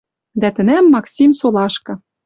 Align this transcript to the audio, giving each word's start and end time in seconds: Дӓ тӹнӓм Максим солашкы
Дӓ 0.41 0.49
тӹнӓм 0.55 0.85
Максим 0.93 1.31
солашкы 1.39 1.93